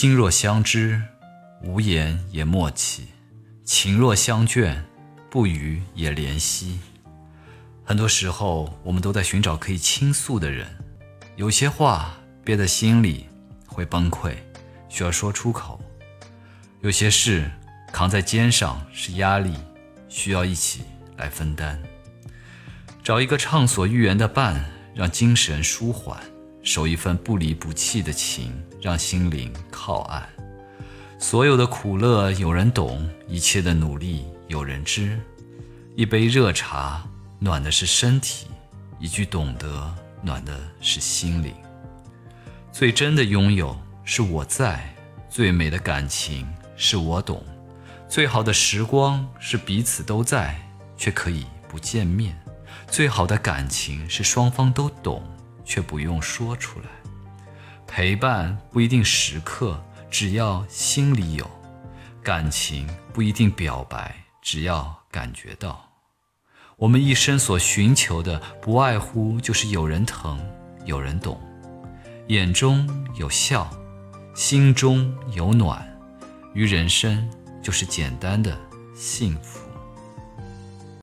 [0.00, 1.02] 心若相知，
[1.62, 3.02] 无言也默契；
[3.66, 4.74] 情若相眷，
[5.28, 6.80] 不语也怜惜。
[7.84, 10.66] 很多时候，我们都在寻找可以倾诉的人。
[11.36, 13.26] 有些话憋在心里
[13.66, 14.32] 会崩溃，
[14.88, 15.78] 需要说出口；
[16.80, 17.50] 有些事
[17.92, 19.52] 扛在肩上是压力，
[20.08, 20.80] 需要一起
[21.18, 21.78] 来分担。
[23.02, 26.16] 找一个畅所欲言的伴，让精神舒缓；
[26.62, 30.28] 守一份不离不弃的情，让心灵靠岸。
[31.18, 35.18] 所有的苦乐有人懂，一切的努力有人知。
[35.96, 37.04] 一杯热茶。
[37.42, 38.48] 暖的是身体，
[38.98, 41.54] 一句懂得暖的是心灵。
[42.70, 44.94] 最真的拥有是我在，
[45.30, 46.46] 最美的感情
[46.76, 47.42] 是我懂，
[48.10, 50.54] 最好的时光是彼此都在，
[50.98, 52.38] 却可以不见面。
[52.90, 55.22] 最好的感情是双方都懂，
[55.70, 56.86] 却不用说出来。
[57.86, 61.44] 陪伴不一定时刻，只要心里有；
[62.24, 65.88] 感情不一定表白，只要感觉到。
[66.76, 70.40] 我们一生所寻求的，不外乎就是有人疼，
[70.84, 71.40] 有人懂，
[72.26, 73.70] 眼中有笑，
[74.34, 75.86] 心中有暖，
[76.52, 77.30] 于人生
[77.62, 78.58] 就是简单的
[78.92, 79.69] 幸福。